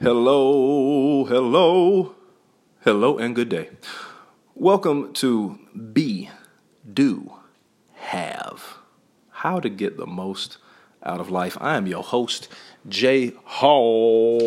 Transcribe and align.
Hello, 0.00 1.24
hello, 1.24 2.14
hello, 2.84 3.18
and 3.18 3.34
good 3.34 3.48
day. 3.48 3.70
Welcome 4.54 5.12
to 5.14 5.58
Be, 5.92 6.30
Do, 6.94 7.32
Have. 7.94 8.78
How 9.30 9.58
to 9.58 9.68
get 9.68 9.96
the 9.96 10.06
most 10.06 10.58
out 11.02 11.18
of 11.18 11.30
life. 11.30 11.58
I 11.60 11.76
am 11.76 11.88
your 11.88 12.04
host, 12.04 12.46
Jay 12.88 13.32
Hall. 13.42 14.38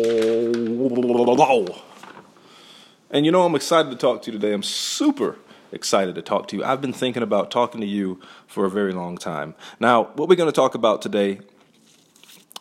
And 3.10 3.26
you 3.26 3.30
know, 3.30 3.42
I'm 3.42 3.54
excited 3.54 3.90
to 3.90 3.96
talk 3.98 4.22
to 4.22 4.32
you 4.32 4.38
today. 4.38 4.54
I'm 4.54 4.62
super 4.62 5.36
excited 5.70 6.14
to 6.14 6.22
talk 6.22 6.48
to 6.48 6.56
you. 6.56 6.64
I've 6.64 6.80
been 6.80 6.94
thinking 6.94 7.22
about 7.22 7.50
talking 7.50 7.82
to 7.82 7.86
you 7.86 8.22
for 8.46 8.64
a 8.64 8.70
very 8.70 8.94
long 8.94 9.18
time. 9.18 9.54
Now, 9.78 10.04
what 10.14 10.30
we're 10.30 10.36
going 10.36 10.48
to 10.48 10.52
talk 10.52 10.74
about 10.74 11.02
today 11.02 11.40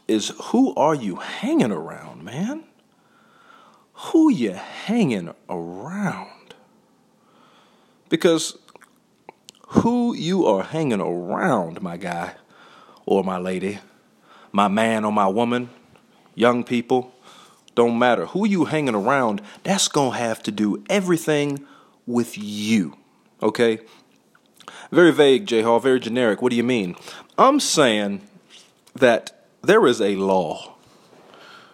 is 0.10 0.34
who 0.42 0.76
are 0.76 0.94
you 0.94 1.16
hanging 1.16 1.72
around, 1.72 2.26
man? 2.26 2.66
Who 4.06 4.32
you 4.32 4.54
hanging 4.54 5.34
around? 5.48 6.56
Because 8.10 8.58
who 9.68 10.14
you 10.16 10.46
are 10.46 10.64
hanging 10.64 11.00
around, 11.00 11.82
my 11.82 11.98
guy 11.98 12.34
or 13.06 13.24
my 13.24 13.38
lady, 13.38 13.80
my 14.52 14.68
man 14.68 15.06
or 15.06 15.12
my 15.12 15.28
woman, 15.28 15.70
young 16.36 16.64
people, 16.64 17.14
don't 17.76 17.98
matter. 17.98 18.26
Who 18.28 18.46
you 18.46 18.66
hanging 18.66 18.96
around, 18.96 19.42
that's 19.64 19.88
going 19.88 20.14
to 20.14 20.18
have 20.18 20.44
to 20.44 20.52
do 20.52 20.84
everything 20.90 21.66
with 22.06 22.38
you. 22.38 22.98
Okay? 23.42 23.80
Very 24.92 25.12
vague, 25.12 25.46
Jay 25.46 25.62
Hall, 25.62 25.80
very 25.80 26.00
generic. 26.00 26.42
What 26.42 26.50
do 26.50 26.56
you 26.58 26.64
mean? 26.64 26.96
I'm 27.38 27.60
saying 27.60 28.22
that 28.96 29.46
there 29.62 29.86
is 29.86 30.02
a 30.02 30.16
law. 30.16 30.76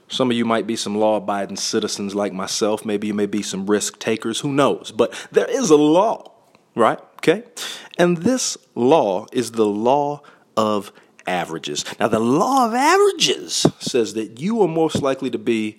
Some 0.08 0.32
of 0.32 0.38
you 0.38 0.46
might 0.46 0.68
be 0.68 0.76
some 0.76 0.96
law 0.96 1.18
abiding 1.18 1.58
citizens 1.58 2.16
like 2.16 2.34
myself. 2.34 2.86
Maybe 2.86 3.08
you 3.08 3.14
may 3.14 3.26
be 3.26 3.42
some 3.42 3.66
risk 3.66 4.00
takers. 4.00 4.40
Who 4.40 4.52
knows? 4.54 4.92
But 4.92 5.14
there 5.32 5.50
is 5.50 5.70
a 5.70 5.76
law, 5.76 6.32
right? 6.76 7.00
Okay? 7.18 7.44
And 7.98 8.18
this 8.18 8.58
law 8.74 9.26
is 9.32 9.52
the 9.52 9.66
law 9.66 10.22
of 10.56 10.92
averages. 11.26 11.84
Now, 12.00 12.08
the 12.08 12.20
law 12.20 12.68
of 12.68 12.74
averages 12.74 13.66
says 13.80 14.14
that 14.14 14.40
you 14.40 14.62
are 14.62 14.68
most 14.68 15.02
likely 15.02 15.30
to 15.30 15.38
be 15.38 15.78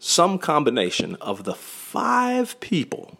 some 0.00 0.38
combination 0.38 1.14
of 1.16 1.44
the 1.44 1.54
five 1.54 2.58
people 2.60 3.18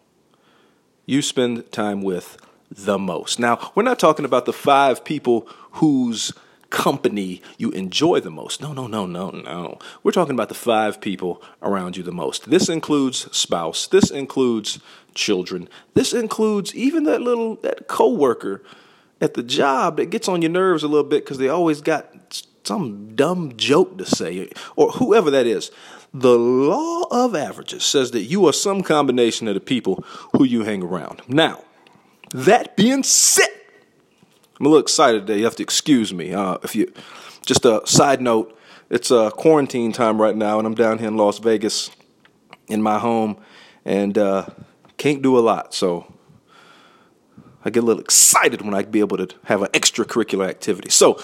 you 1.05 1.21
spend 1.21 1.71
time 1.71 2.01
with 2.01 2.37
the 2.69 2.99
most. 2.99 3.39
Now, 3.39 3.71
we're 3.73 3.83
not 3.83 3.97
talking 3.97 4.25
about 4.25 4.45
the 4.45 4.53
five 4.53 5.03
people 5.03 5.47
whose 5.73 6.33
company 6.69 7.41
you 7.57 7.71
enjoy 7.71 8.19
the 8.19 8.29
most. 8.29 8.61
No, 8.61 8.73
no, 8.73 8.87
no, 8.87 9.05
no, 9.05 9.31
no. 9.31 9.79
We're 10.03 10.11
talking 10.11 10.33
about 10.33 10.49
the 10.49 10.55
five 10.55 11.01
people 11.01 11.41
around 11.61 11.97
you 11.97 12.03
the 12.03 12.11
most. 12.11 12.49
This 12.49 12.69
includes 12.69 13.35
spouse. 13.35 13.87
This 13.87 14.11
includes 14.11 14.79
children. 15.13 15.67
This 15.93 16.13
includes 16.13 16.73
even 16.75 17.03
that 17.03 17.21
little 17.21 17.55
that 17.57 17.87
coworker 17.87 18.63
at 19.21 19.33
the 19.33 19.43
job 19.43 19.97
that 19.97 20.09
gets 20.09 20.27
on 20.27 20.41
your 20.41 20.51
nerves 20.51 20.83
a 20.83 20.87
little 20.87 21.09
bit 21.09 21.25
because 21.25 21.37
they 21.37 21.49
always 21.49 21.81
got 21.81 22.45
some 22.63 23.15
dumb 23.15 23.53
joke 23.57 23.97
to 23.97 24.05
say 24.05 24.49
or 24.75 24.91
whoever 24.91 25.31
that 25.31 25.45
is. 25.45 25.71
The 26.13 26.37
law 26.37 27.03
of 27.11 27.35
averages 27.35 27.83
says 27.83 28.11
that 28.11 28.23
you 28.23 28.47
are 28.47 28.53
some 28.53 28.81
combination 28.81 29.47
of 29.47 29.53
the 29.53 29.59
people 29.59 30.03
who 30.35 30.43
you 30.43 30.63
hang 30.63 30.81
around. 30.81 31.21
Now, 31.27 31.63
that 32.31 32.75
being 32.75 33.03
said, 33.03 33.49
I'm 34.59 34.65
a 34.65 34.69
little 34.69 34.81
excited 34.81 35.25
today. 35.25 35.39
You 35.39 35.45
have 35.45 35.55
to 35.55 35.63
excuse 35.63 36.13
me. 36.13 36.33
Uh, 36.33 36.57
if 36.63 36.75
you, 36.75 36.91
just 37.45 37.63
a 37.63 37.81
side 37.85 38.21
note, 38.21 38.57
it's 38.89 39.09
uh, 39.09 39.29
quarantine 39.29 39.93
time 39.93 40.19
right 40.21 40.35
now, 40.35 40.57
and 40.57 40.67
I'm 40.67 40.75
down 40.75 40.97
here 40.97 41.07
in 41.07 41.15
Las 41.15 41.39
Vegas 41.39 41.91
in 42.67 42.81
my 42.81 42.99
home, 42.99 43.37
and 43.85 44.17
uh, 44.17 44.47
can't 44.97 45.21
do 45.21 45.37
a 45.37 45.39
lot. 45.39 45.73
So 45.73 46.13
I 47.63 47.69
get 47.69 47.83
a 47.83 47.85
little 47.85 48.01
excited 48.01 48.61
when 48.61 48.73
I 48.73 48.83
be 48.83 48.99
able 48.99 49.15
to 49.17 49.29
have 49.45 49.61
an 49.61 49.69
extracurricular 49.69 50.49
activity. 50.49 50.89
So 50.89 51.21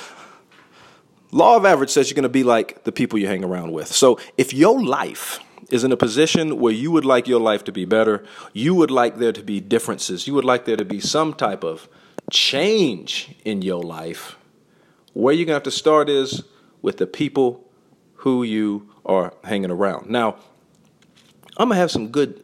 law 1.32 1.58
of 1.58 1.66
average 1.66 1.90
says 1.90 2.10
you're 2.10 2.16
going 2.16 2.24
to 2.24 2.30
be 2.30 2.44
like 2.44 2.86
the 2.86 2.92
people 2.94 3.20
you 3.20 3.28
hang 3.28 3.44
around 3.44 3.74
with. 3.74 3.88
So 3.88 4.18
if 4.38 4.54
your 4.54 4.82
life 4.82 5.40
is 5.70 5.84
in 5.84 5.92
a 5.92 5.98
position 5.98 6.58
where 6.58 6.74
you 6.74 6.90
would 6.90 7.06
like 7.06 7.28
your 7.28 7.42
life 7.42 7.66
to 7.66 7.74
be 7.74 7.84
better, 7.84 8.24
you 8.54 8.74
would 8.76 8.92
like 8.92 9.18
there 9.18 9.34
to 9.34 9.44
be 9.44 9.60
differences, 9.60 10.26
you 10.26 10.34
would 10.34 10.46
like 10.46 10.64
there 10.64 10.78
to 10.78 10.86
be 10.86 11.02
some 11.02 11.34
type 11.34 11.66
of 11.66 11.90
change 12.32 13.36
in 13.44 13.62
your 13.62 13.84
life, 13.84 14.38
where 15.14 15.34
you're 15.34 15.46
going 15.46 15.54
to 15.54 15.56
have 15.56 15.64
to 15.64 15.72
start 15.72 16.10
is 16.10 16.44
with 16.82 16.98
the 16.98 17.08
people 17.08 17.66
who 18.16 18.44
you 18.44 18.90
are 19.06 19.34
hanging 19.44 19.72
around. 19.72 20.10
Now, 20.10 20.36
I'm 21.58 21.70
going 21.70 21.76
to 21.76 21.80
have 21.80 21.92
some 21.92 22.10
good, 22.10 22.44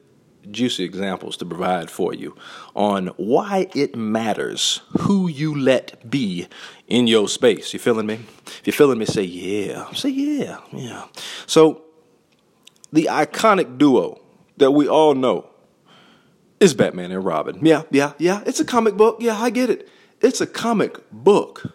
juicy 0.50 0.84
examples 0.84 1.38
to 1.38 1.46
provide 1.46 1.90
for 1.90 2.14
you 2.14 2.36
on 2.76 3.08
why 3.18 3.68
it 3.76 3.96
matters 3.96 4.82
who 5.02 5.28
you 5.28 5.56
let 5.56 6.10
be 6.10 6.48
in 6.88 7.08
your 7.08 7.28
space. 7.28 7.74
You 7.74 7.80
feeling 7.80 8.06
me? 8.06 8.20
If 8.46 8.68
you're 8.68 8.74
feeling 8.74 9.00
me, 9.00 9.06
say 9.06 9.24
yeah. 9.24 9.92
Say 9.94 10.10
yeah. 10.10 10.60
Yeah. 10.72 11.06
So, 11.46 11.84
the 12.94 13.06
iconic 13.12 13.78
duo 13.78 14.22
that 14.58 14.72
we 14.72 14.88
all 14.88 15.16
know 15.16 15.51
is 16.62 16.74
Batman 16.76 17.12
and 17.12 17.26
Robin. 17.26 17.60
Yeah, 17.66 17.82
yeah, 17.90 18.14
yeah. 18.20 18.44
It's 18.46 18.60
a 18.60 18.66
comic 18.66 18.96
book. 18.96 19.18
Yeah, 19.20 19.38
I 19.38 19.50
get 19.50 19.70
it. 19.70 19.90
It's 20.22 20.40
a 20.40 20.48
comic 20.48 20.98
book. 21.12 21.74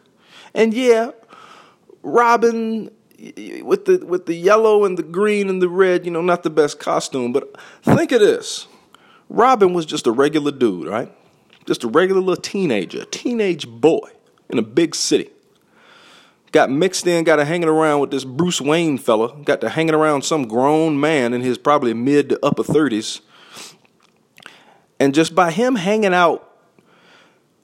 And 0.54 0.72
yeah, 0.72 1.10
Robin 2.02 2.90
with 3.62 3.86
the 3.86 4.04
with 4.06 4.26
the 4.26 4.34
yellow 4.34 4.84
and 4.84 4.96
the 4.96 5.02
green 5.02 5.48
and 5.48 5.60
the 5.60 5.68
red, 5.68 6.06
you 6.06 6.12
know, 6.12 6.22
not 6.22 6.44
the 6.44 6.50
best 6.50 6.78
costume, 6.78 7.32
but 7.32 7.60
think 7.82 8.12
of 8.12 8.20
this. 8.20 8.68
Robin 9.28 9.74
was 9.74 9.84
just 9.84 10.06
a 10.06 10.12
regular 10.12 10.52
dude, 10.52 10.86
right? 10.86 11.12
Just 11.66 11.82
a 11.82 11.88
regular 11.88 12.20
little 12.20 12.40
teenager, 12.40 13.04
teenage 13.06 13.66
boy 13.66 14.08
in 14.48 14.58
a 14.58 14.62
big 14.62 14.94
city. 14.94 15.30
Got 16.52 16.70
mixed 16.70 17.08
in, 17.08 17.24
got 17.24 17.36
to 17.36 17.44
hanging 17.44 17.68
around 17.68 18.00
with 18.00 18.12
this 18.12 18.24
Bruce 18.24 18.60
Wayne 18.60 18.98
fella, 18.98 19.34
got 19.42 19.60
to 19.62 19.68
hanging 19.68 19.94
around 19.94 20.22
some 20.22 20.46
grown 20.46 21.00
man 21.00 21.34
in 21.34 21.40
his 21.40 21.58
probably 21.58 21.92
mid 21.92 22.28
to 22.28 22.38
upper 22.40 22.62
30s 22.62 23.20
and 24.98 25.14
just 25.14 25.34
by 25.34 25.50
him 25.50 25.76
hanging 25.76 26.14
out 26.14 26.42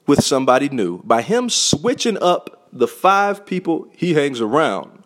with 0.05 0.23
somebody 0.23 0.69
new, 0.69 1.01
by 1.03 1.21
him 1.21 1.49
switching 1.49 2.21
up 2.21 2.67
the 2.71 2.87
five 2.87 3.45
people 3.45 3.87
he 3.95 4.13
hangs 4.13 4.41
around, 4.41 5.03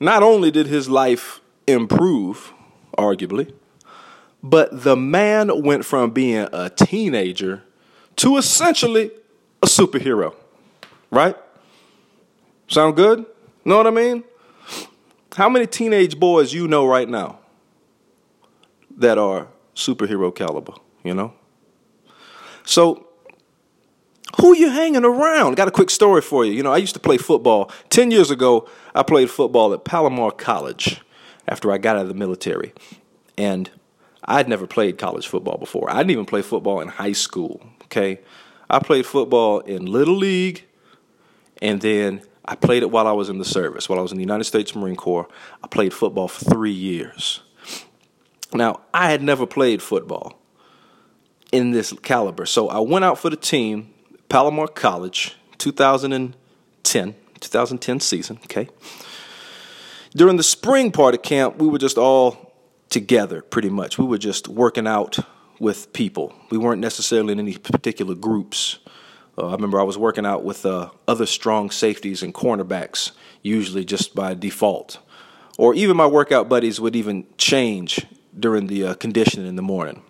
not 0.00 0.22
only 0.22 0.50
did 0.50 0.66
his 0.66 0.88
life 0.88 1.40
improve, 1.66 2.52
arguably, 2.98 3.52
but 4.42 4.84
the 4.84 4.96
man 4.96 5.62
went 5.62 5.84
from 5.84 6.10
being 6.10 6.46
a 6.52 6.68
teenager 6.70 7.62
to 8.16 8.36
essentially 8.36 9.10
a 9.62 9.66
superhero. 9.66 10.34
Right? 11.10 11.36
Sound 12.68 12.96
good? 12.96 13.24
Know 13.64 13.76
what 13.76 13.86
I 13.86 13.90
mean? 13.90 14.24
How 15.36 15.48
many 15.48 15.66
teenage 15.66 16.18
boys 16.18 16.52
you 16.52 16.68
know 16.68 16.86
right 16.86 17.08
now 17.08 17.38
that 18.96 19.18
are 19.18 19.48
superhero 19.74 20.34
caliber, 20.34 20.74
you 21.02 21.14
know? 21.14 21.32
So, 22.64 23.06
who 24.40 24.56
you 24.56 24.70
hanging 24.70 25.04
around? 25.04 25.56
Got 25.56 25.68
a 25.68 25.72
quick 25.72 25.90
story 25.90 26.20
for 26.20 26.44
you. 26.44 26.52
You 26.52 26.62
know, 26.62 26.72
I 26.72 26.78
used 26.78 26.94
to 26.94 27.00
play 27.00 27.18
football. 27.18 27.70
Ten 27.90 28.10
years 28.10 28.30
ago, 28.30 28.68
I 28.94 29.02
played 29.02 29.30
football 29.30 29.72
at 29.72 29.84
Palomar 29.84 30.32
College 30.32 31.00
after 31.46 31.70
I 31.70 31.78
got 31.78 31.96
out 31.96 32.02
of 32.02 32.08
the 32.08 32.14
military. 32.14 32.72
And 33.36 33.70
I'd 34.24 34.48
never 34.48 34.66
played 34.66 34.98
college 34.98 35.26
football 35.26 35.58
before. 35.58 35.90
I 35.90 35.98
didn't 35.98 36.12
even 36.12 36.24
play 36.24 36.42
football 36.42 36.80
in 36.80 36.88
high 36.88 37.12
school, 37.12 37.62
okay? 37.84 38.20
I 38.70 38.78
played 38.78 39.06
football 39.06 39.60
in 39.60 39.86
Little 39.86 40.16
League, 40.16 40.64
and 41.60 41.80
then 41.80 42.22
I 42.44 42.54
played 42.56 42.82
it 42.82 42.90
while 42.90 43.06
I 43.06 43.12
was 43.12 43.28
in 43.28 43.38
the 43.38 43.44
service. 43.44 43.88
While 43.88 43.98
I 43.98 44.02
was 44.02 44.12
in 44.12 44.16
the 44.16 44.22
United 44.24 44.44
States 44.44 44.74
Marine 44.74 44.96
Corps, 44.96 45.28
I 45.62 45.66
played 45.66 45.92
football 45.92 46.28
for 46.28 46.44
three 46.44 46.72
years. 46.72 47.40
Now, 48.52 48.80
I 48.94 49.10
had 49.10 49.22
never 49.22 49.46
played 49.46 49.82
football 49.82 50.40
in 51.54 51.70
this 51.70 51.92
caliber. 52.02 52.46
So 52.46 52.68
I 52.68 52.80
went 52.80 53.04
out 53.04 53.16
for 53.16 53.30
the 53.30 53.36
team, 53.36 53.94
Palomar 54.28 54.66
College, 54.66 55.36
2010, 55.58 57.14
2010 57.38 58.00
season, 58.00 58.40
okay? 58.42 58.68
During 60.16 60.36
the 60.36 60.42
spring 60.42 60.90
part 60.90 61.14
of 61.14 61.22
camp, 61.22 61.58
we 61.58 61.68
were 61.68 61.78
just 61.78 61.96
all 61.96 62.52
together 62.88 63.40
pretty 63.40 63.70
much. 63.70 63.98
We 63.98 64.04
were 64.04 64.18
just 64.18 64.48
working 64.48 64.88
out 64.88 65.18
with 65.60 65.92
people. 65.92 66.34
We 66.50 66.58
weren't 66.58 66.80
necessarily 66.80 67.32
in 67.32 67.38
any 67.38 67.56
particular 67.56 68.16
groups. 68.16 68.80
Uh, 69.38 69.46
I 69.46 69.52
remember 69.52 69.78
I 69.78 69.84
was 69.84 69.96
working 69.96 70.26
out 70.26 70.42
with 70.42 70.66
uh, 70.66 70.90
other 71.06 71.26
strong 71.26 71.70
safeties 71.70 72.20
and 72.20 72.34
cornerbacks, 72.34 73.12
usually 73.42 73.84
just 73.84 74.12
by 74.12 74.34
default. 74.34 74.98
Or 75.56 75.72
even 75.76 75.96
my 75.96 76.06
workout 76.06 76.48
buddies 76.48 76.80
would 76.80 76.96
even 76.96 77.26
change 77.38 78.04
during 78.36 78.66
the 78.66 78.86
uh, 78.86 78.94
conditioning 78.94 79.46
in 79.46 79.54
the 79.54 79.62
morning. 79.62 80.02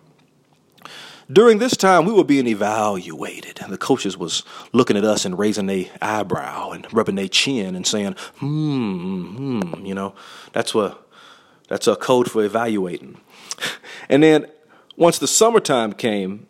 During 1.31 1.57
this 1.57 1.75
time, 1.75 2.05
we 2.05 2.13
were 2.13 2.23
being 2.23 2.47
evaluated. 2.47 3.59
And 3.61 3.73
the 3.73 3.77
coaches 3.77 4.17
was 4.17 4.43
looking 4.73 4.95
at 4.95 5.03
us 5.03 5.25
and 5.25 5.37
raising 5.39 5.65
their 5.65 5.85
eyebrow 6.01 6.71
and 6.71 6.87
rubbing 6.93 7.15
their 7.15 7.27
chin 7.27 7.75
and 7.75 7.85
saying, 7.85 8.15
hmm, 8.37 9.59
hmm, 9.59 9.85
you 9.85 9.95
know, 9.95 10.13
that's 10.53 10.73
what 10.73 11.07
That's 11.67 11.87
a 11.87 11.95
code 11.95 12.29
for 12.29 12.43
evaluating. 12.43 13.19
And 14.07 14.21
then 14.21 14.45
once 14.97 15.17
the 15.17 15.27
summertime 15.27 15.93
came, 15.93 16.45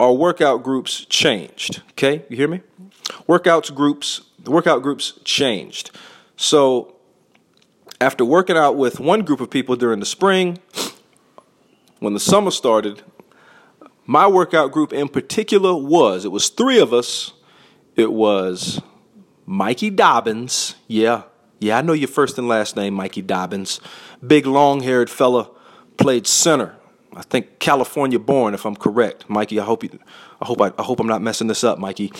our 0.00 0.14
workout 0.14 0.62
groups 0.62 1.04
changed. 1.04 1.82
Okay, 1.90 2.24
you 2.30 2.36
hear 2.36 2.48
me? 2.48 2.62
Workouts 3.28 3.74
groups, 3.74 4.22
the 4.38 4.50
workout 4.50 4.82
groups 4.82 5.20
changed. 5.24 5.90
So 6.36 6.96
after 8.00 8.24
working 8.24 8.56
out 8.56 8.76
with 8.76 9.00
one 9.00 9.20
group 9.20 9.40
of 9.40 9.50
people 9.50 9.76
during 9.76 10.00
the 10.00 10.06
spring, 10.06 10.58
when 12.00 12.14
the 12.14 12.20
summer 12.20 12.50
started, 12.50 13.02
my 14.06 14.26
workout 14.26 14.72
group 14.72 14.92
in 14.92 15.08
particular 15.08 15.74
was 15.74 16.24
it 16.24 16.32
was 16.32 16.48
three 16.48 16.80
of 16.80 16.92
us. 16.92 17.32
It 17.94 18.12
was 18.12 18.80
Mikey 19.46 19.90
Dobbins. 19.90 20.74
Yeah, 20.88 21.22
yeah, 21.60 21.78
I 21.78 21.82
know 21.82 21.92
your 21.92 22.08
first 22.08 22.38
and 22.38 22.48
last 22.48 22.76
name, 22.76 22.94
Mikey 22.94 23.22
Dobbins. 23.22 23.80
Big 24.26 24.46
long 24.46 24.80
haired 24.80 25.08
fella, 25.08 25.50
played 25.96 26.26
center. 26.26 26.74
I 27.14 27.22
think 27.22 27.58
California 27.58 28.18
born, 28.18 28.54
if 28.54 28.64
I'm 28.64 28.74
correct. 28.74 29.28
Mikey, 29.28 29.60
I 29.60 29.64
hope 29.64 29.84
you 29.84 29.98
I 30.40 30.46
hope 30.46 30.60
I, 30.60 30.72
I 30.78 30.82
hope 30.82 30.98
I'm 30.98 31.06
not 31.06 31.22
messing 31.22 31.46
this 31.46 31.62
up, 31.62 31.78
Mikey. 31.78 32.12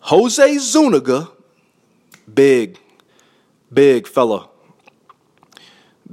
Jose 0.00 0.58
Zuniga, 0.58 1.30
big, 2.32 2.78
big 3.72 4.06
fella. 4.06 4.48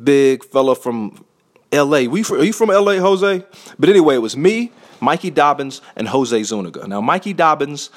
Big 0.02 0.44
fella 0.44 0.76
from 0.76 1.26
LA. 1.72 2.04
We 2.04 2.24
are 2.24 2.44
you 2.44 2.54
from 2.54 2.70
LA, 2.70 2.98
Jose? 2.98 3.46
But 3.78 3.90
anyway, 3.90 4.16
it 4.16 4.20
was 4.20 4.38
me, 4.38 4.72
Mikey 5.02 5.32
Dobbins, 5.32 5.82
and 5.96 6.08
Jose 6.08 6.44
Zuniga. 6.44 6.88
Now, 6.88 7.02
Mikey 7.02 7.34
Dobbins 7.34 7.90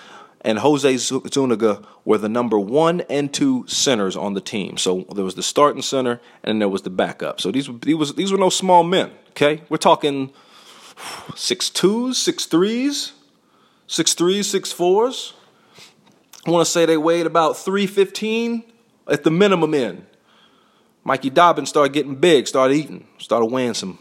and 0.42 0.58
Jose 0.58 0.96
Zuniga 0.96 1.82
were 2.04 2.18
the 2.18 2.28
number 2.28 2.58
one 2.58 3.02
and 3.02 3.32
two 3.32 3.66
centers 3.66 4.16
on 4.16 4.34
the 4.34 4.40
team. 4.40 4.76
So 4.76 5.04
there 5.14 5.24
was 5.24 5.34
the 5.34 5.42
starting 5.42 5.82
center, 5.82 6.20
and 6.42 6.60
there 6.60 6.68
was 6.68 6.82
the 6.82 6.90
backup. 6.90 7.40
So 7.40 7.50
these 7.50 7.68
these 7.82 7.96
was 7.96 8.14
these 8.14 8.32
were 8.32 8.38
no 8.38 8.50
small 8.50 8.84
men. 8.84 9.10
Okay, 9.30 9.62
we're 9.68 9.76
talking 9.76 10.32
six 11.34 11.70
twos, 11.70 12.18
six 12.18 12.46
threes, 12.46 13.12
six 13.86 14.14
threes, 14.14 14.48
six 14.48 14.72
fours. 14.72 15.34
I 16.46 16.50
want 16.50 16.64
to 16.64 16.70
say 16.70 16.86
they 16.86 16.96
weighed 16.96 17.26
about 17.26 17.56
three 17.56 17.86
fifteen 17.86 18.64
at 19.06 19.24
the 19.24 19.30
minimum 19.30 19.74
end. 19.74 20.06
Mikey 21.08 21.30
Dobbins 21.30 21.70
started 21.70 21.94
getting 21.94 22.16
big, 22.16 22.46
started 22.46 22.74
eating, 22.74 23.06
started 23.16 23.46
weighing 23.46 23.72
some, 23.72 23.98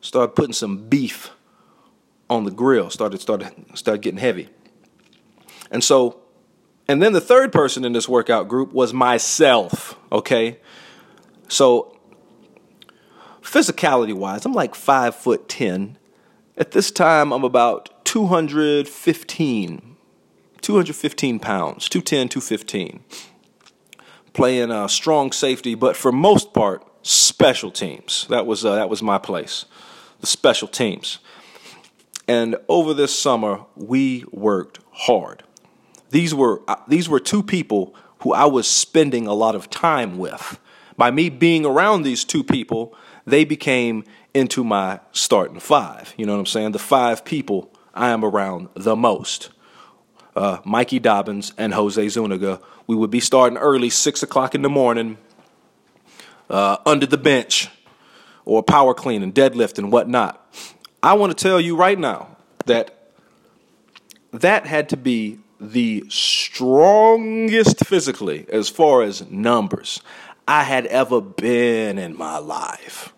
started 0.00 0.34
putting 0.34 0.54
some 0.54 0.88
beef 0.88 1.30
on 2.30 2.44
the 2.44 2.50
grill, 2.50 2.88
started 2.88 3.20
started 3.20 3.52
started 3.74 4.00
getting 4.00 4.18
heavy. 4.18 4.48
And 5.70 5.84
so, 5.84 6.22
and 6.88 7.02
then 7.02 7.12
the 7.12 7.20
third 7.20 7.52
person 7.52 7.84
in 7.84 7.92
this 7.92 8.08
workout 8.08 8.48
group 8.48 8.72
was 8.72 8.94
myself, 8.94 9.98
okay? 10.10 10.58
So, 11.48 11.98
physicality 13.42 14.14
wise, 14.14 14.46
I'm 14.46 14.54
like 14.54 14.74
five 14.74 15.14
foot 15.14 15.50
10. 15.50 15.98
At 16.56 16.70
this 16.70 16.90
time, 16.90 17.30
I'm 17.32 17.44
about 17.44 18.06
215, 18.06 19.96
215 20.62 21.38
pounds, 21.40 21.90
210, 21.90 22.28
215. 22.30 23.04
Playing 24.32 24.70
a 24.70 24.88
strong 24.88 25.32
safety, 25.32 25.74
but 25.74 25.96
for 25.96 26.10
most 26.12 26.52
part, 26.54 26.82
special 27.02 27.70
teams. 27.70 28.26
That 28.28 28.46
was, 28.46 28.64
uh, 28.64 28.74
that 28.76 28.88
was 28.88 29.02
my 29.02 29.18
place, 29.18 29.66
the 30.20 30.26
special 30.26 30.68
teams. 30.68 31.18
And 32.28 32.56
over 32.68 32.94
this 32.94 33.18
summer, 33.18 33.64
we 33.76 34.24
worked 34.30 34.78
hard. 34.92 35.42
These 36.10 36.34
were 36.34 36.62
uh, 36.68 36.76
these 36.86 37.08
were 37.08 37.18
two 37.18 37.42
people 37.42 37.94
who 38.20 38.32
I 38.32 38.44
was 38.44 38.68
spending 38.68 39.26
a 39.26 39.34
lot 39.34 39.54
of 39.54 39.70
time 39.70 40.18
with. 40.18 40.60
By 40.96 41.10
me 41.10 41.30
being 41.30 41.64
around 41.66 42.02
these 42.02 42.24
two 42.24 42.44
people, 42.44 42.94
they 43.26 43.44
became 43.44 44.04
into 44.34 44.62
my 44.62 45.00
starting 45.12 45.58
five. 45.58 46.14
You 46.16 46.26
know 46.26 46.34
what 46.34 46.40
I'm 46.40 46.46
saying? 46.46 46.72
The 46.72 46.78
five 46.78 47.24
people 47.24 47.72
I 47.94 48.10
am 48.10 48.24
around 48.24 48.68
the 48.74 48.94
most. 48.94 49.50
Uh, 50.36 50.58
Mikey 50.64 50.98
Dobbins 50.98 51.52
and 51.58 51.74
Jose 51.74 52.08
Zuniga. 52.08 52.60
We 52.86 52.96
would 52.96 53.10
be 53.10 53.20
starting 53.20 53.58
early, 53.58 53.90
six 53.90 54.22
o'clock 54.22 54.54
in 54.54 54.62
the 54.62 54.68
morning, 54.68 55.18
uh, 56.50 56.78
under 56.84 57.06
the 57.06 57.18
bench, 57.18 57.68
or 58.44 58.62
power 58.62 58.94
cleaning, 58.94 59.32
deadlifting, 59.32 59.90
whatnot. 59.90 60.38
I 61.02 61.14
want 61.14 61.36
to 61.36 61.42
tell 61.42 61.60
you 61.60 61.76
right 61.76 61.98
now 61.98 62.36
that 62.66 62.98
that 64.32 64.66
had 64.66 64.88
to 64.90 64.96
be 64.96 65.38
the 65.60 66.04
strongest 66.08 67.84
physically 67.86 68.46
as 68.50 68.68
far 68.68 69.02
as 69.02 69.28
numbers 69.30 70.00
I 70.46 70.62
had 70.64 70.86
ever 70.86 71.20
been 71.20 71.98
in 71.98 72.16
my 72.16 72.38
life. 72.38 73.12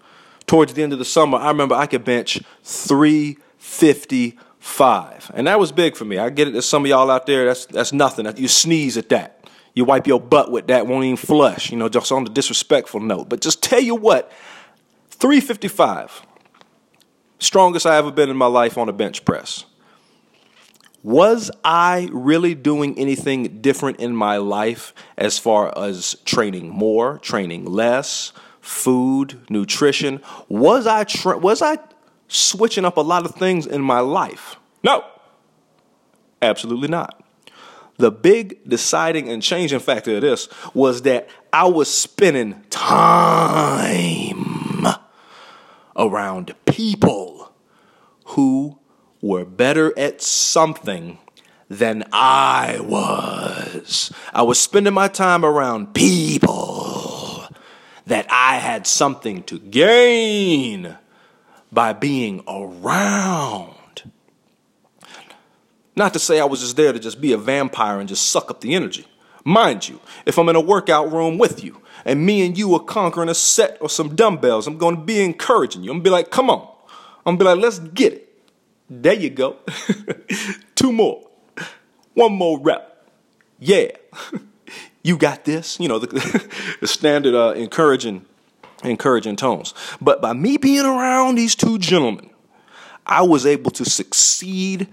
Towards 0.46 0.74
the 0.74 0.82
end 0.82 0.92
of 0.92 0.98
the 0.98 1.06
summer, 1.06 1.38
I 1.38 1.48
remember 1.48 1.74
I 1.74 1.86
could 1.86 2.04
bench 2.04 2.38
355. 2.64 5.30
And 5.34 5.46
that 5.46 5.58
was 5.58 5.72
big 5.72 5.96
for 5.96 6.04
me. 6.04 6.18
I 6.18 6.28
get 6.28 6.48
it. 6.48 6.50
There's 6.52 6.66
some 6.66 6.84
of 6.84 6.88
y'all 6.88 7.10
out 7.10 7.24
there, 7.24 7.46
that's, 7.46 7.64
that's 7.66 7.94
nothing. 7.94 8.26
You 8.36 8.48
sneeze 8.48 8.98
at 8.98 9.08
that. 9.08 9.33
You 9.74 9.84
wipe 9.84 10.06
your 10.06 10.20
butt 10.20 10.52
with 10.52 10.68
that, 10.68 10.86
won't 10.86 11.04
even 11.04 11.16
flush, 11.16 11.70
you 11.70 11.76
know, 11.76 11.88
just 11.88 12.12
on 12.12 12.24
the 12.24 12.30
disrespectful 12.30 13.00
note. 13.00 13.28
But 13.28 13.40
just 13.40 13.62
tell 13.62 13.80
you 13.80 13.96
what, 13.96 14.30
355, 15.10 16.22
strongest 17.40 17.84
I 17.84 17.96
ever 17.96 18.12
been 18.12 18.30
in 18.30 18.36
my 18.36 18.46
life 18.46 18.78
on 18.78 18.88
a 18.88 18.92
bench 18.92 19.24
press. 19.24 19.64
Was 21.02 21.50
I 21.64 22.08
really 22.12 22.54
doing 22.54 22.98
anything 22.98 23.60
different 23.60 24.00
in 24.00 24.16
my 24.16 24.38
life 24.38 24.94
as 25.18 25.38
far 25.38 25.76
as 25.76 26.16
training 26.24 26.70
more, 26.70 27.18
training 27.18 27.66
less, 27.66 28.32
food, 28.60 29.38
nutrition? 29.50 30.22
Was 30.48 30.86
I 30.86 31.04
tra- 31.04 31.36
was 31.36 31.60
I 31.60 31.78
switching 32.28 32.84
up 32.84 32.96
a 32.96 33.02
lot 33.02 33.26
of 33.26 33.34
things 33.34 33.66
in 33.66 33.82
my 33.82 34.00
life? 34.00 34.56
No. 34.82 35.04
Absolutely 36.40 36.88
not. 36.88 37.23
The 37.96 38.10
big 38.10 38.68
deciding 38.68 39.28
and 39.28 39.42
changing 39.42 39.80
factor 39.80 40.16
of 40.16 40.22
this 40.22 40.48
was 40.74 41.02
that 41.02 41.28
I 41.52 41.66
was 41.66 41.92
spending 41.92 42.62
time 42.70 44.86
around 45.96 46.54
people 46.66 47.52
who 48.26 48.78
were 49.20 49.44
better 49.44 49.96
at 49.98 50.20
something 50.20 51.18
than 51.68 52.04
I 52.12 52.78
was. 52.80 54.12
I 54.32 54.42
was 54.42 54.60
spending 54.60 54.94
my 54.94 55.08
time 55.08 55.44
around 55.44 55.94
people 55.94 57.44
that 58.06 58.26
I 58.30 58.56
had 58.56 58.86
something 58.86 59.42
to 59.44 59.58
gain 59.58 60.96
by 61.72 61.92
being 61.92 62.42
around. 62.46 63.73
Not 65.96 66.12
to 66.14 66.18
say 66.18 66.40
I 66.40 66.44
was 66.44 66.60
just 66.60 66.76
there 66.76 66.92
to 66.92 66.98
just 66.98 67.20
be 67.20 67.32
a 67.32 67.38
vampire 67.38 68.00
and 68.00 68.08
just 68.08 68.30
suck 68.30 68.50
up 68.50 68.60
the 68.60 68.74
energy. 68.74 69.06
Mind 69.44 69.88
you, 69.88 70.00
if 70.26 70.38
I'm 70.38 70.48
in 70.48 70.56
a 70.56 70.60
workout 70.60 71.12
room 71.12 71.38
with 71.38 71.62
you 71.62 71.80
and 72.04 72.24
me 72.24 72.44
and 72.46 72.56
you 72.56 72.74
are 72.74 72.80
conquering 72.80 73.28
a 73.28 73.34
set 73.34 73.76
or 73.80 73.88
some 73.88 74.16
dumbbells, 74.16 74.66
I'm 74.66 74.78
going 74.78 74.96
to 74.96 75.02
be 75.02 75.22
encouraging 75.22 75.84
you. 75.84 75.90
I'm 75.90 75.96
going 75.98 76.04
to 76.04 76.10
be 76.10 76.12
like, 76.12 76.30
come 76.30 76.50
on. 76.50 76.66
I'm 77.26 77.36
going 77.36 77.38
to 77.38 77.44
be 77.44 77.48
like, 77.50 77.58
let's 77.62 77.78
get 77.90 78.14
it. 78.14 78.42
There 78.88 79.14
you 79.14 79.30
go. 79.30 79.56
Two 80.74 80.92
more. 80.92 81.28
One 82.14 82.32
more 82.32 82.58
rep. 82.58 83.06
Yeah. 83.58 83.88
you 85.02 85.16
got 85.16 85.44
this. 85.44 85.78
You 85.78 85.88
know, 85.88 85.98
the, 85.98 86.06
the 86.80 86.86
standard 86.86 87.34
uh, 87.34 87.52
encouraging, 87.52 88.24
encouraging 88.82 89.36
tones. 89.36 89.74
But 90.00 90.20
by 90.20 90.32
me 90.32 90.56
being 90.56 90.84
around 90.84 91.36
these 91.36 91.54
two 91.54 91.78
gentlemen, 91.78 92.30
I 93.06 93.22
was 93.22 93.46
able 93.46 93.70
to 93.72 93.84
succeed 93.84 94.88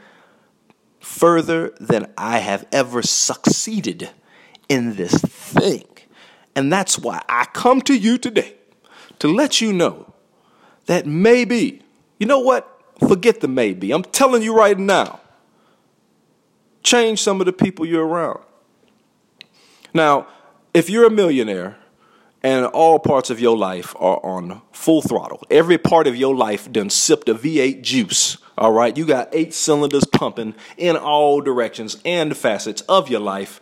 further 1.02 1.74
than 1.80 2.12
I 2.18 2.38
have 2.38 2.66
ever 2.72 3.02
succeeded 3.02 4.10
in 4.70 4.96
this 4.96 5.14
thing. 5.20 5.86
And 6.56 6.72
that's 6.72 6.98
why 6.98 7.22
I 7.28 7.46
come 7.46 7.82
to 7.82 7.94
you 7.94 8.18
today 8.18 8.56
to 9.20 9.28
let 9.28 9.62
you 9.62 9.74
know 9.74 10.14
that 10.86 11.06
maybe, 11.06 11.82
you 12.20 12.28
know 12.28 12.40
what? 12.40 12.68
Forget 13.08 13.42
the 13.42 13.48
maybe. 13.48 13.92
I'm 13.92 14.04
telling 14.04 14.44
you 14.44 14.56
right 14.56 14.78
now. 14.78 15.20
Change 16.84 17.22
some 17.22 17.40
of 17.40 17.46
the 17.46 17.54
people 17.54 17.86
you're 17.86 18.06
around. 18.06 18.40
Now, 19.94 20.28
if 20.74 20.90
you're 20.90 21.06
a 21.06 21.12
millionaire 21.12 21.78
and 22.44 22.66
all 22.66 22.98
parts 23.00 23.30
of 23.30 23.40
your 23.40 23.58
life 23.58 23.96
are 24.00 24.20
on 24.24 24.62
full 24.72 25.02
throttle, 25.02 25.44
every 25.50 25.78
part 25.78 26.08
of 26.08 26.16
your 26.16 26.36
life 26.36 26.72
done 26.72 26.90
sipped 26.90 27.30
a 27.30 27.36
V8 27.36 27.82
juice, 27.82 28.38
all 28.62 28.72
right, 28.72 28.96
you 28.96 29.08
got 29.08 29.28
eight 29.34 29.56
cylinders 29.56 30.06
pumping 30.06 30.54
in 30.78 30.96
all 30.96 31.42
directions 31.42 31.98
and 32.06 32.38
facets 32.38 32.82
of 32.82 33.10
your 33.10 33.20
life, 33.20 33.60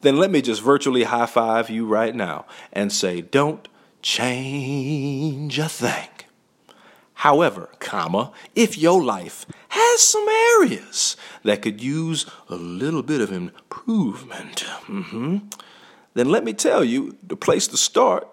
then 0.00 0.16
let 0.16 0.30
me 0.30 0.40
just 0.40 0.62
virtually 0.62 1.02
high 1.02 1.26
five 1.26 1.68
you 1.68 1.84
right 1.84 2.14
now 2.14 2.46
and 2.72 2.90
say, 2.90 3.20
don't 3.20 3.68
change 4.00 5.58
a 5.58 5.68
thing. 5.68 6.08
However, 7.12 7.68
comma, 7.80 8.32
if 8.54 8.78
your 8.78 9.04
life 9.04 9.44
has 9.68 10.00
some 10.00 10.26
areas 10.58 11.18
that 11.44 11.60
could 11.60 11.82
use 11.82 12.24
a 12.48 12.56
little 12.56 13.02
bit 13.02 13.20
of 13.20 13.30
improvement, 13.30 14.64
mm-hmm, 14.86 15.36
then 16.14 16.30
let 16.30 16.44
me 16.44 16.54
tell 16.54 16.82
you, 16.82 17.18
the 17.22 17.36
place 17.36 17.68
to 17.68 17.76
start 17.76 18.26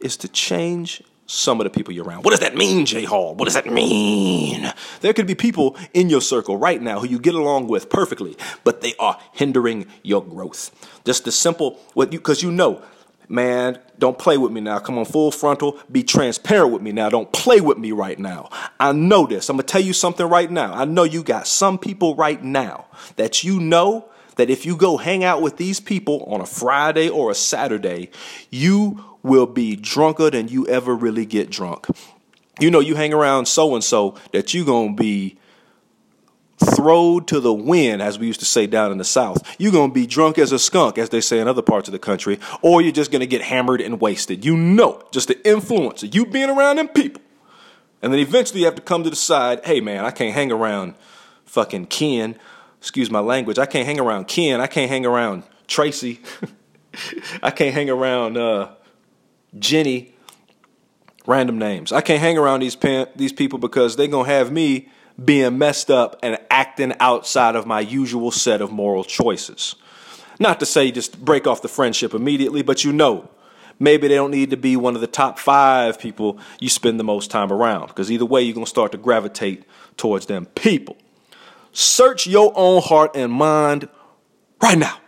is 0.00 0.16
to 0.16 0.26
change 0.26 1.00
some 1.30 1.60
of 1.60 1.64
the 1.64 1.70
people 1.70 1.94
you're 1.94 2.04
around. 2.04 2.24
What 2.24 2.32
does 2.32 2.40
that 2.40 2.56
mean, 2.56 2.84
Jay 2.84 3.04
Hall? 3.04 3.36
What 3.36 3.44
does 3.44 3.54
that 3.54 3.66
mean? 3.66 4.72
There 5.00 5.12
could 5.12 5.28
be 5.28 5.36
people 5.36 5.76
in 5.94 6.10
your 6.10 6.20
circle 6.20 6.56
right 6.56 6.82
now 6.82 6.98
who 6.98 7.06
you 7.06 7.20
get 7.20 7.36
along 7.36 7.68
with 7.68 7.88
perfectly, 7.88 8.36
but 8.64 8.80
they 8.80 8.94
are 8.98 9.16
hindering 9.32 9.86
your 10.02 10.24
growth. 10.24 10.72
Just 11.04 11.24
the 11.24 11.32
simple 11.32 11.78
what 11.94 12.12
you 12.12 12.18
because 12.18 12.42
you 12.42 12.50
know, 12.50 12.82
man, 13.28 13.78
don't 14.00 14.18
play 14.18 14.38
with 14.38 14.50
me 14.50 14.60
now. 14.60 14.80
Come 14.80 14.98
on, 14.98 15.04
full 15.04 15.30
frontal, 15.30 15.78
be 15.90 16.02
transparent 16.02 16.72
with 16.72 16.82
me 16.82 16.90
now. 16.90 17.08
Don't 17.08 17.32
play 17.32 17.60
with 17.60 17.78
me 17.78 17.92
right 17.92 18.18
now. 18.18 18.50
I 18.80 18.90
know 18.92 19.24
this. 19.24 19.48
I'm 19.48 19.56
gonna 19.56 19.62
tell 19.62 19.80
you 19.80 19.92
something 19.92 20.26
right 20.26 20.50
now. 20.50 20.74
I 20.74 20.84
know 20.84 21.04
you 21.04 21.22
got 21.22 21.46
some 21.46 21.78
people 21.78 22.16
right 22.16 22.42
now 22.42 22.86
that 23.16 23.44
you 23.44 23.60
know 23.60 24.10
that 24.34 24.50
if 24.50 24.66
you 24.66 24.74
go 24.74 24.96
hang 24.96 25.22
out 25.22 25.42
with 25.42 25.58
these 25.58 25.78
people 25.78 26.24
on 26.24 26.40
a 26.40 26.46
Friday 26.46 27.08
or 27.08 27.30
a 27.30 27.34
Saturday, 27.34 28.10
you 28.50 29.04
will 29.22 29.46
be 29.46 29.76
drunker 29.76 30.30
than 30.30 30.48
you 30.48 30.66
ever 30.66 30.94
really 30.94 31.26
get 31.26 31.50
drunk. 31.50 31.86
You 32.58 32.70
know, 32.70 32.80
you 32.80 32.94
hang 32.94 33.12
around 33.12 33.46
so 33.46 33.74
and 33.74 33.82
so 33.82 34.16
that 34.32 34.52
you're 34.52 34.64
going 34.64 34.96
to 34.96 35.02
be 35.02 35.38
throwed 36.62 37.26
to 37.28 37.40
the 37.40 37.54
wind, 37.54 38.02
as 38.02 38.18
we 38.18 38.26
used 38.26 38.40
to 38.40 38.46
say 38.46 38.66
down 38.66 38.92
in 38.92 38.98
the 38.98 39.04
South. 39.04 39.56
You're 39.58 39.72
going 39.72 39.90
to 39.90 39.94
be 39.94 40.06
drunk 40.06 40.38
as 40.38 40.52
a 40.52 40.58
skunk, 40.58 40.98
as 40.98 41.08
they 41.08 41.20
say 41.20 41.40
in 41.40 41.48
other 41.48 41.62
parts 41.62 41.88
of 41.88 41.92
the 41.92 41.98
country, 41.98 42.38
or 42.60 42.82
you're 42.82 42.92
just 42.92 43.10
going 43.10 43.20
to 43.20 43.26
get 43.26 43.40
hammered 43.40 43.80
and 43.80 44.00
wasted. 44.00 44.44
You 44.44 44.56
know, 44.56 45.02
just 45.10 45.28
the 45.28 45.48
influence 45.48 46.02
of 46.02 46.14
you 46.14 46.26
being 46.26 46.50
around 46.50 46.76
them 46.76 46.88
people. 46.88 47.22
And 48.02 48.12
then 48.12 48.20
eventually 48.20 48.60
you 48.60 48.66
have 48.66 48.76
to 48.76 48.82
come 48.82 49.04
to 49.04 49.10
decide, 49.10 49.64
hey 49.64 49.80
man, 49.80 50.04
I 50.04 50.10
can't 50.10 50.34
hang 50.34 50.52
around 50.52 50.94
fucking 51.44 51.86
Ken. 51.86 52.36
Excuse 52.78 53.10
my 53.10 53.20
language. 53.20 53.58
I 53.58 53.66
can't 53.66 53.86
hang 53.86 54.00
around 54.00 54.26
Ken. 54.26 54.60
I 54.60 54.66
can't 54.66 54.90
hang 54.90 55.04
around 55.04 55.44
Tracy. 55.66 56.20
I 57.42 57.50
can't 57.50 57.74
hang 57.74 57.90
around 57.90 58.36
uh, 58.36 58.70
Jenny, 59.58 60.14
random 61.26 61.58
names. 61.58 61.92
I 61.92 62.00
can't 62.00 62.20
hang 62.20 62.38
around 62.38 62.60
these 62.60 62.76
these 63.16 63.32
people 63.32 63.58
because 63.58 63.96
they're 63.96 64.06
gonna 64.06 64.28
have 64.28 64.52
me 64.52 64.88
being 65.22 65.58
messed 65.58 65.90
up 65.90 66.18
and 66.22 66.38
acting 66.50 66.94
outside 67.00 67.56
of 67.56 67.66
my 67.66 67.80
usual 67.80 68.30
set 68.30 68.60
of 68.60 68.72
moral 68.72 69.04
choices. 69.04 69.74
Not 70.38 70.60
to 70.60 70.66
say 70.66 70.90
just 70.90 71.22
break 71.22 71.46
off 71.46 71.62
the 71.62 71.68
friendship 71.68 72.14
immediately, 72.14 72.62
but 72.62 72.84
you 72.84 72.92
know, 72.92 73.28
maybe 73.78 74.08
they 74.08 74.14
don't 74.14 74.30
need 74.30 74.50
to 74.50 74.56
be 74.56 74.76
one 74.76 74.94
of 74.94 75.00
the 75.00 75.06
top 75.06 75.38
five 75.38 75.98
people 75.98 76.38
you 76.58 76.68
spend 76.68 76.98
the 76.98 77.04
most 77.04 77.30
time 77.30 77.52
around 77.52 77.88
because 77.88 78.10
either 78.10 78.24
way, 78.24 78.42
you're 78.42 78.54
gonna 78.54 78.66
start 78.66 78.92
to 78.92 78.98
gravitate 78.98 79.64
towards 79.96 80.26
them 80.26 80.46
people. 80.46 80.96
Search 81.72 82.26
your 82.26 82.52
own 82.56 82.82
heart 82.82 83.14
and 83.14 83.30
mind 83.30 83.88
right 84.62 84.78
now 84.78 84.98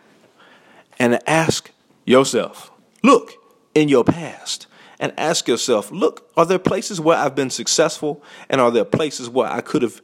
and 0.99 1.19
ask 1.27 1.71
yourself 2.05 2.71
look, 3.03 3.33
in 3.75 3.89
your 3.89 4.05
past 4.05 4.67
and 5.03 5.13
ask 5.19 5.49
yourself 5.49 5.91
look, 5.91 6.31
are 6.37 6.47
there 6.47 6.59
places 6.59 7.01
where 7.01 7.19
I've 7.19 7.35
been 7.35 7.51
successful? 7.51 8.23
And 8.49 8.61
are 8.61 8.71
there 8.71 8.85
places 8.85 9.29
where 9.29 9.51
I 9.51 9.61
could 9.61 9.83
have 9.83 10.01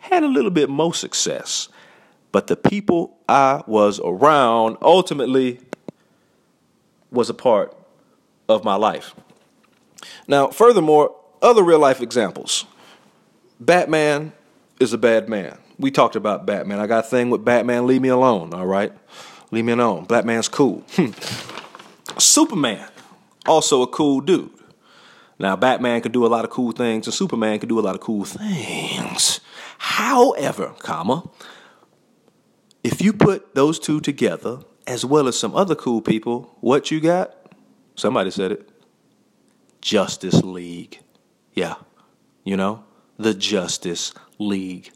had 0.00 0.22
a 0.22 0.28
little 0.28 0.50
bit 0.50 0.68
more 0.68 0.94
success? 0.94 1.68
But 2.32 2.46
the 2.46 2.56
people 2.56 3.16
I 3.28 3.62
was 3.66 4.00
around 4.02 4.76
ultimately 4.82 5.60
was 7.10 7.28
a 7.28 7.34
part 7.34 7.76
of 8.48 8.64
my 8.64 8.74
life. 8.74 9.14
Now, 10.26 10.48
furthermore, 10.48 11.14
other 11.40 11.62
real 11.62 11.78
life 11.78 12.00
examples. 12.00 12.64
Batman 13.60 14.32
is 14.80 14.92
a 14.92 14.98
bad 14.98 15.28
man. 15.28 15.58
We 15.78 15.90
talked 15.90 16.16
about 16.16 16.46
Batman. 16.46 16.78
I 16.78 16.86
got 16.86 17.04
a 17.04 17.08
thing 17.08 17.30
with 17.30 17.44
Batman. 17.44 17.86
Leave 17.86 18.02
me 18.02 18.08
alone, 18.08 18.52
all 18.54 18.66
right? 18.66 18.92
Leave 19.50 19.64
me 19.64 19.72
alone. 19.72 20.04
Batman's 20.04 20.48
cool. 20.48 20.84
Superman 22.18 22.88
also 23.46 23.82
a 23.82 23.86
cool 23.86 24.20
dude. 24.20 24.50
Now, 25.38 25.56
Batman 25.56 26.00
can 26.00 26.12
do 26.12 26.24
a 26.24 26.28
lot 26.28 26.44
of 26.44 26.50
cool 26.50 26.72
things, 26.72 27.06
and 27.06 27.14
Superman 27.14 27.58
can 27.58 27.68
do 27.68 27.78
a 27.78 27.82
lot 27.82 27.94
of 27.94 28.00
cool 28.00 28.24
things. 28.24 29.40
However, 29.78 30.74
comma, 30.78 31.28
if 32.84 33.02
you 33.02 33.12
put 33.12 33.54
those 33.54 33.78
two 33.78 34.00
together, 34.00 34.60
as 34.86 35.04
well 35.04 35.28
as 35.28 35.38
some 35.38 35.54
other 35.54 35.74
cool 35.74 36.00
people, 36.00 36.56
what 36.60 36.90
you 36.90 37.00
got? 37.00 37.34
Somebody 37.94 38.30
said 38.30 38.52
it. 38.52 38.68
Justice 39.80 40.42
League. 40.42 41.00
Yeah, 41.54 41.74
you 42.44 42.56
know, 42.56 42.84
the 43.18 43.34
Justice 43.34 44.12
League. 44.38 44.90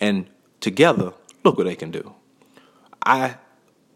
And 0.00 0.26
together, 0.60 1.12
look 1.44 1.56
what 1.58 1.66
they 1.66 1.76
can 1.76 1.90
do. 1.90 2.14
I 3.04 3.36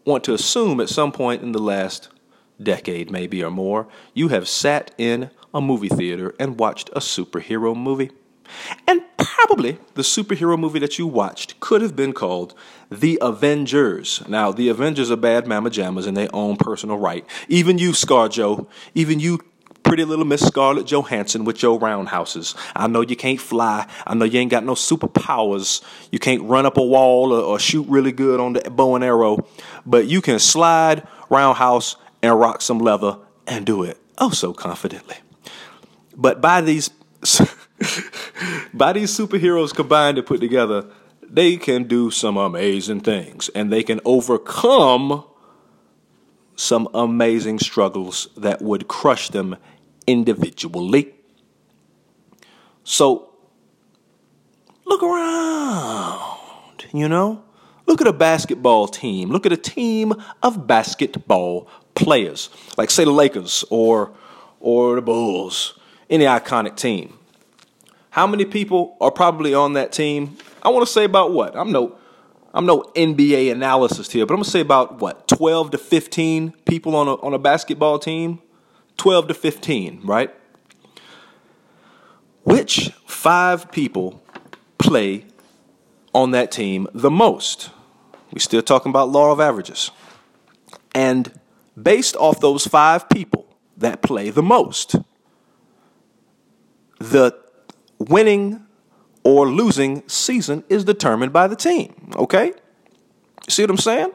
want 0.05 0.23
to 0.25 0.33
assume 0.33 0.79
at 0.79 0.89
some 0.89 1.11
point 1.11 1.41
in 1.41 1.51
the 1.51 1.59
last 1.59 2.09
decade, 2.61 3.11
maybe 3.11 3.43
or 3.43 3.51
more, 3.51 3.87
you 4.13 4.29
have 4.29 4.47
sat 4.47 4.91
in 4.97 5.29
a 5.53 5.61
movie 5.61 5.89
theater 5.89 6.35
and 6.39 6.59
watched 6.59 6.89
a 6.89 6.99
superhero 6.99 7.75
movie. 7.75 8.11
And 8.87 9.01
probably 9.17 9.77
the 9.93 10.01
superhero 10.01 10.57
movie 10.59 10.79
that 10.79 10.97
you 10.97 11.05
watched 11.07 11.59
could 11.59 11.81
have 11.81 11.95
been 11.95 12.13
called 12.13 12.53
The 12.89 13.17
Avengers. 13.21 14.23
Now, 14.27 14.51
The 14.51 14.69
Avengers 14.69 15.11
are 15.11 15.15
bad 15.15 15.47
mama 15.47 15.69
jammas 15.69 16.07
in 16.07 16.15
their 16.15 16.29
own 16.33 16.57
personal 16.57 16.97
right. 16.97 17.25
Even 17.47 17.77
you, 17.77 17.93
Scar 17.93 18.29
ScarJo, 18.29 18.67
even 18.95 19.19
you, 19.19 19.39
pretty 19.83 20.03
little 20.03 20.25
Miss 20.25 20.45
Scarlett 20.45 20.85
Johansson 20.85 21.45
with 21.45 21.63
your 21.63 21.79
roundhouses. 21.79 22.55
I 22.75 22.87
know 22.87 23.01
you 23.01 23.15
can't 23.15 23.39
fly. 23.39 23.87
I 24.05 24.13
know 24.13 24.25
you 24.25 24.39
ain't 24.39 24.51
got 24.51 24.63
no 24.63 24.73
superpowers. 24.73 25.81
You 26.11 26.19
can't 26.19 26.43
run 26.43 26.65
up 26.65 26.77
a 26.77 26.83
wall 26.83 27.33
or, 27.33 27.41
or 27.41 27.59
shoot 27.59 27.87
really 27.87 28.11
good 28.11 28.39
on 28.39 28.53
the 28.53 28.69
bow 28.69 28.95
and 28.95 29.03
arrow, 29.03 29.47
but 29.85 30.07
you 30.07 30.21
can 30.21 30.39
slide, 30.39 31.07
roundhouse, 31.29 31.95
and 32.21 32.39
rock 32.39 32.61
some 32.61 32.79
leather 32.79 33.17
and 33.47 33.65
do 33.65 33.83
it 33.83 33.97
oh 34.19 34.31
so 34.31 34.53
confidently. 34.53 35.17
But 36.15 36.41
by 36.41 36.61
these 36.61 36.89
by 38.73 38.93
these 38.93 39.17
superheroes 39.17 39.73
combined 39.73 40.17
and 40.17 40.27
put 40.27 40.39
together, 40.39 40.85
they 41.21 41.57
can 41.57 41.83
do 41.83 42.11
some 42.11 42.37
amazing 42.37 43.01
things 43.01 43.49
and 43.49 43.71
they 43.71 43.83
can 43.83 43.99
overcome 44.05 45.23
some 46.55 46.89
amazing 46.93 47.59
struggles 47.59 48.27
that 48.35 48.61
would 48.61 48.87
crush 48.87 49.29
them 49.29 49.55
individually. 50.05 51.13
So 52.83 53.33
look 54.85 55.03
around, 55.03 56.85
you 56.93 57.07
know? 57.07 57.43
Look 57.85 58.01
at 58.01 58.07
a 58.07 58.13
basketball 58.13 58.87
team. 58.87 59.29
Look 59.29 59.45
at 59.47 59.51
a 59.51 59.57
team 59.57 60.13
of 60.43 60.67
basketball 60.67 61.67
players, 61.99 62.49
like 62.77 62.89
say 62.89 63.03
the 63.03 63.11
Lakers 63.11 63.63
or 63.69 64.11
or 64.59 64.95
the 64.95 65.01
Bulls, 65.01 65.77
any 66.09 66.25
iconic 66.25 66.75
team. 66.75 67.17
How 68.11 68.25
many 68.25 68.45
people 68.45 68.97
are 68.99 69.11
probably 69.11 69.53
on 69.53 69.73
that 69.73 69.91
team? 69.91 70.37
I 70.63 70.69
want 70.69 70.85
to 70.85 70.91
say 70.91 71.03
about 71.03 71.31
what? 71.31 71.55
I'm 71.55 71.71
no 71.71 71.97
I'm 72.53 72.65
no 72.65 72.81
NBA 72.95 73.51
analyst 73.51 74.11
here, 74.11 74.25
but 74.25 74.33
I'm 74.33 74.39
gonna 74.39 74.49
say 74.49 74.61
about 74.61 74.99
what 74.99 75.27
12 75.27 75.71
to 75.71 75.77
15 75.77 76.53
people 76.65 76.95
on 76.95 77.07
a 77.07 77.15
on 77.15 77.33
a 77.33 77.39
basketball 77.39 77.99
team. 77.99 78.39
12 78.97 79.29
to 79.29 79.33
15, 79.33 80.01
right? 80.03 80.29
Which 82.43 82.89
five 83.05 83.71
people 83.71 84.21
play 84.77 85.25
on 86.13 86.31
that 86.31 86.51
team 86.51 86.87
the 86.93 87.09
most? 87.09 87.69
We're 88.33 88.39
still 88.39 88.61
talking 88.61 88.89
about 88.89 89.09
law 89.09 89.31
of 89.31 89.39
averages. 89.39 89.91
And 90.93 91.39
based 91.81 92.15
off 92.15 92.39
those 92.39 92.67
five 92.67 93.09
people 93.09 93.47
that 93.77 94.01
play 94.01 94.29
the 94.29 94.43
most. 94.43 94.95
The 96.99 97.37
winning 97.97 98.65
or 99.23 99.47
losing 99.47 100.07
season 100.07 100.63
is 100.69 100.83
determined 100.83 101.33
by 101.33 101.47
the 101.47 101.55
team, 101.55 102.11
okay? 102.15 102.53
See 103.47 103.63
what 103.63 103.71
I'm 103.71 103.77
saying? 103.77 104.11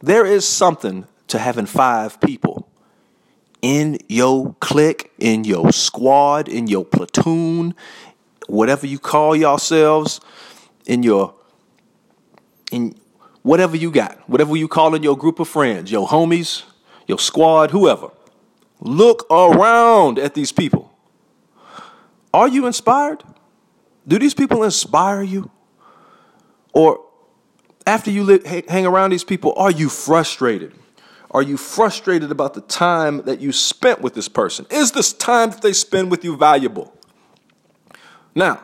There 0.00 0.24
is 0.24 0.46
something 0.46 1.06
to 1.28 1.38
having 1.38 1.66
five 1.66 2.20
people 2.20 2.68
in 3.62 3.98
your 4.08 4.54
clique, 4.60 5.12
in 5.18 5.44
your 5.44 5.72
squad, 5.72 6.48
in 6.48 6.66
your 6.66 6.84
platoon, 6.84 7.74
whatever 8.48 8.86
you 8.86 8.98
call 8.98 9.36
yourselves, 9.36 10.20
in 10.86 11.02
your 11.02 11.34
in 12.72 12.94
whatever 13.42 13.76
you 13.76 13.90
got, 13.90 14.28
whatever 14.28 14.56
you 14.56 14.68
call 14.68 14.94
in 14.94 15.02
your 15.02 15.16
group 15.16 15.40
of 15.40 15.48
friends, 15.48 15.90
your 15.90 16.06
homies, 16.08 16.64
your 17.06 17.18
squad, 17.18 17.70
whoever. 17.70 18.10
Look 18.80 19.26
around 19.30 20.18
at 20.18 20.34
these 20.34 20.52
people. 20.52 20.92
Are 22.32 22.48
you 22.48 22.66
inspired? 22.66 23.24
Do 24.06 24.18
these 24.18 24.34
people 24.34 24.62
inspire 24.62 25.22
you? 25.22 25.50
Or 26.72 27.04
after 27.86 28.10
you 28.10 28.40
hang 28.68 28.86
around 28.86 29.10
these 29.10 29.24
people, 29.24 29.52
are 29.56 29.70
you 29.70 29.88
frustrated? 29.88 30.72
Are 31.32 31.42
you 31.42 31.56
frustrated 31.56 32.30
about 32.30 32.54
the 32.54 32.60
time 32.62 33.22
that 33.22 33.40
you 33.40 33.52
spent 33.52 34.00
with 34.00 34.14
this 34.14 34.28
person? 34.28 34.66
Is 34.70 34.92
this 34.92 35.12
time 35.12 35.50
that 35.50 35.62
they 35.62 35.72
spend 35.72 36.10
with 36.10 36.24
you 36.24 36.36
valuable? 36.36 36.92
Now, 38.34 38.60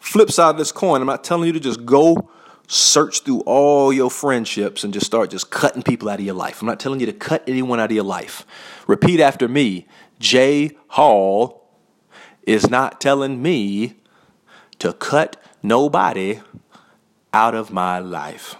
flip 0.00 0.30
side 0.30 0.50
of 0.50 0.58
this 0.58 0.72
coin, 0.72 1.00
I'm 1.00 1.06
not 1.06 1.22
telling 1.22 1.46
you 1.46 1.52
to 1.52 1.60
just 1.60 1.84
go 1.84 2.30
search 2.70 3.22
through 3.22 3.40
all 3.40 3.92
your 3.92 4.10
friendships 4.10 4.84
and 4.84 4.92
just 4.94 5.04
start 5.04 5.28
just 5.30 5.50
cutting 5.50 5.82
people 5.82 6.08
out 6.08 6.20
of 6.20 6.24
your 6.24 6.36
life. 6.36 6.62
I'm 6.62 6.68
not 6.68 6.78
telling 6.78 7.00
you 7.00 7.06
to 7.06 7.12
cut 7.12 7.42
anyone 7.48 7.80
out 7.80 7.90
of 7.90 7.94
your 7.94 8.04
life. 8.04 8.46
Repeat 8.86 9.18
after 9.18 9.48
me. 9.48 9.88
Jay 10.20 10.76
Hall 10.90 11.68
is 12.44 12.70
not 12.70 13.00
telling 13.00 13.42
me 13.42 13.96
to 14.78 14.92
cut 14.92 15.42
nobody 15.64 16.40
out 17.34 17.56
of 17.56 17.72
my 17.72 17.98
life. 17.98 18.54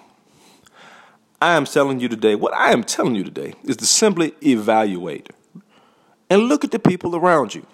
I 1.40 1.54
am 1.54 1.64
telling 1.64 2.00
you 2.00 2.08
today, 2.08 2.34
what 2.34 2.52
I 2.52 2.72
am 2.72 2.82
telling 2.82 3.14
you 3.14 3.22
today 3.22 3.54
is 3.62 3.76
to 3.76 3.86
simply 3.86 4.34
evaluate 4.44 5.30
and 6.28 6.42
look 6.42 6.64
at 6.64 6.72
the 6.72 6.80
people 6.80 7.14
around 7.14 7.54
you. 7.54 7.64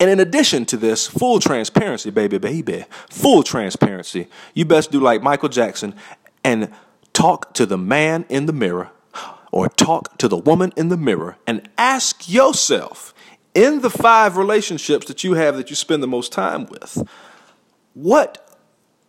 And 0.00 0.10
in 0.10 0.20
addition 0.20 0.64
to 0.66 0.76
this, 0.76 1.06
full 1.06 1.38
transparency, 1.38 2.10
baby, 2.10 2.38
baby, 2.38 2.84
full 3.08 3.42
transparency, 3.42 4.28
you 4.54 4.64
best 4.64 4.90
do 4.90 5.00
like 5.00 5.22
Michael 5.22 5.48
Jackson 5.48 5.94
and 6.44 6.72
talk 7.12 7.54
to 7.54 7.66
the 7.66 7.78
man 7.78 8.26
in 8.28 8.46
the 8.46 8.52
mirror 8.52 8.90
or 9.52 9.68
talk 9.68 10.18
to 10.18 10.28
the 10.28 10.36
woman 10.36 10.72
in 10.76 10.88
the 10.88 10.96
mirror 10.96 11.36
and 11.46 11.68
ask 11.78 12.28
yourself 12.28 13.14
in 13.54 13.80
the 13.80 13.88
five 13.88 14.36
relationships 14.36 15.06
that 15.06 15.24
you 15.24 15.34
have 15.34 15.56
that 15.56 15.70
you 15.70 15.76
spend 15.76 16.02
the 16.02 16.06
most 16.06 16.30
time 16.30 16.66
with, 16.66 17.08
what 17.94 18.58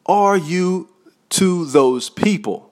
are 0.05 0.37
you 0.37 0.89
to 1.29 1.65
those 1.65 2.09
people? 2.09 2.71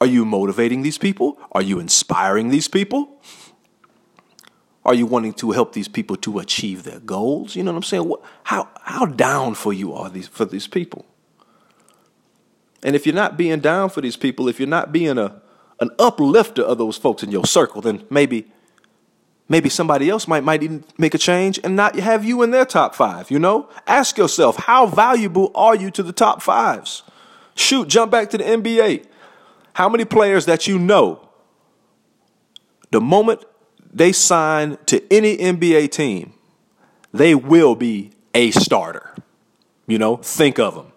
Are 0.00 0.06
you 0.06 0.24
motivating 0.24 0.82
these 0.82 0.98
people? 0.98 1.38
Are 1.52 1.62
you 1.62 1.78
inspiring 1.78 2.48
these 2.48 2.66
people? 2.66 3.22
Are 4.86 4.94
you 4.94 5.04
wanting 5.04 5.32
to 5.34 5.50
help 5.50 5.72
these 5.72 5.88
people 5.88 6.14
to 6.18 6.38
achieve 6.38 6.84
their 6.84 7.00
goals? 7.00 7.56
You 7.56 7.64
know 7.64 7.72
what 7.72 7.78
I'm 7.78 7.82
saying? 7.82 8.14
How 8.44 8.68
how 8.82 9.04
down 9.04 9.56
for 9.56 9.72
you 9.72 9.92
are 9.92 10.08
these 10.08 10.28
for 10.28 10.44
these 10.44 10.68
people? 10.68 11.04
And 12.84 12.94
if 12.94 13.04
you're 13.04 13.14
not 13.14 13.36
being 13.36 13.58
down 13.58 13.90
for 13.90 14.00
these 14.00 14.16
people, 14.16 14.48
if 14.48 14.60
you're 14.60 14.68
not 14.68 14.92
being 14.92 15.18
a 15.18 15.42
an 15.80 15.90
uplifter 15.98 16.62
of 16.62 16.78
those 16.78 16.96
folks 16.96 17.24
in 17.24 17.32
your 17.32 17.44
circle, 17.44 17.80
then 17.80 18.04
maybe 18.10 18.46
maybe 19.48 19.68
somebody 19.68 20.08
else 20.08 20.28
might 20.28 20.44
might 20.44 20.62
even 20.62 20.84
make 20.96 21.14
a 21.14 21.18
change 21.18 21.58
and 21.64 21.74
not 21.74 21.96
have 21.96 22.24
you 22.24 22.42
in 22.42 22.52
their 22.52 22.64
top 22.64 22.94
five. 22.94 23.28
You 23.28 23.40
know, 23.40 23.68
ask 23.88 24.16
yourself 24.16 24.56
how 24.56 24.86
valuable 24.86 25.50
are 25.56 25.74
you 25.74 25.90
to 25.90 26.02
the 26.04 26.12
top 26.12 26.42
fives? 26.42 27.02
Shoot, 27.56 27.88
jump 27.88 28.12
back 28.12 28.30
to 28.30 28.38
the 28.38 28.44
NBA. 28.44 29.04
How 29.72 29.88
many 29.88 30.04
players 30.04 30.46
that 30.46 30.68
you 30.68 30.78
know, 30.78 31.28
the 32.92 33.00
moment 33.00 33.42
they 33.96 34.12
sign 34.12 34.76
to 34.84 35.02
any 35.10 35.38
NBA 35.38 35.90
team, 35.90 36.34
they 37.12 37.34
will 37.34 37.74
be 37.74 38.10
a 38.34 38.50
starter. 38.50 39.14
You 39.86 39.98
know, 39.98 40.16
think 40.18 40.58
of 40.58 40.74
them. 40.74 40.92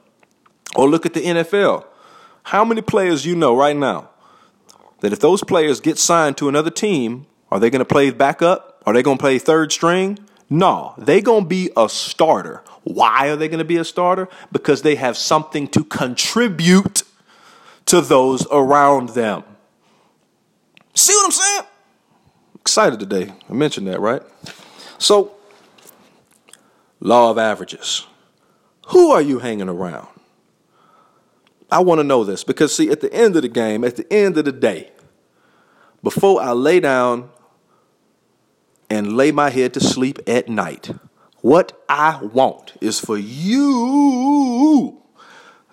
Or 0.75 0.89
look 0.89 1.05
at 1.05 1.13
the 1.13 1.21
NFL. 1.21 1.85
How 2.43 2.65
many 2.65 2.81
players 2.81 3.25
you 3.25 3.35
know 3.35 3.55
right 3.55 3.75
now 3.75 4.09
that 4.99 5.13
if 5.13 5.19
those 5.19 5.41
players 5.43 5.79
get 5.79 5.97
signed 5.97 6.35
to 6.37 6.49
another 6.49 6.69
team, 6.69 7.25
are 7.49 7.59
they 7.59 7.69
going 7.69 7.79
to 7.79 7.85
play 7.85 8.11
backup? 8.11 8.83
Are 8.85 8.93
they 8.93 9.01
going 9.01 9.17
to 9.17 9.21
play 9.21 9.39
third 9.39 9.71
string? 9.71 10.19
No, 10.49 10.93
they 10.97 11.21
going 11.21 11.43
to 11.43 11.49
be 11.49 11.71
a 11.77 11.87
starter. 11.87 12.63
Why 12.83 13.29
are 13.29 13.37
they 13.37 13.47
going 13.47 13.59
to 13.59 13.65
be 13.65 13.77
a 13.77 13.85
starter? 13.85 14.27
Because 14.51 14.81
they 14.81 14.95
have 14.95 15.15
something 15.15 15.69
to 15.69 15.85
contribute 15.85 17.03
to 17.85 18.01
those 18.01 18.45
around 18.51 19.09
them. 19.09 19.43
See 20.95 21.13
what 21.13 21.25
I'm 21.25 21.31
saying? 21.31 21.68
Excited 22.61 22.99
today. 22.99 23.33
I 23.49 23.53
mentioned 23.53 23.87
that, 23.87 23.99
right? 23.99 24.21
So, 24.97 25.35
law 26.99 27.31
of 27.31 27.37
averages. 27.37 28.05
Who 28.87 29.11
are 29.11 29.21
you 29.21 29.39
hanging 29.39 29.69
around? 29.69 30.07
I 31.71 31.79
want 31.79 31.99
to 31.99 32.03
know 32.03 32.23
this 32.23 32.43
because, 32.43 32.75
see, 32.75 32.89
at 32.89 33.01
the 33.01 33.13
end 33.13 33.35
of 33.35 33.43
the 33.43 33.49
game, 33.49 33.83
at 33.83 33.95
the 33.95 34.11
end 34.11 34.37
of 34.37 34.45
the 34.45 34.51
day, 34.51 34.91
before 36.01 36.41
I 36.41 36.51
lay 36.51 36.79
down 36.79 37.29
and 38.89 39.15
lay 39.15 39.31
my 39.31 39.49
head 39.51 39.73
to 39.75 39.79
sleep 39.79 40.19
at 40.27 40.49
night, 40.49 40.91
what 41.41 41.83
I 41.87 42.19
want 42.21 42.73
is 42.81 42.99
for 42.99 43.17
you 43.17 45.01